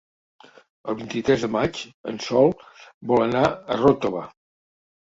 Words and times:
El 0.93 0.97
vint-i-tres 1.01 1.43
de 1.45 1.51
maig 1.57 1.83
en 2.13 2.19
Sol 2.31 2.51
vol 3.13 3.25
anar 3.29 3.47
a 3.55 3.81
Ròtova. 3.87 4.29